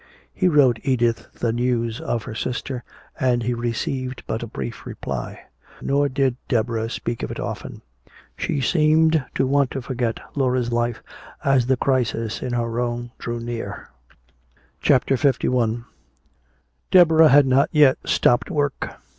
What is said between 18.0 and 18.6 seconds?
stopped